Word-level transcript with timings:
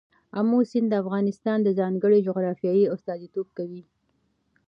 آمو 0.39 0.59
سیند 0.71 0.87
د 0.91 0.93
افغانستان 1.03 1.57
د 1.63 1.69
ځانګړي 1.79 2.19
جغرافیه 2.27 2.91
استازیتوب 2.95 3.47
کوي. 3.57 3.81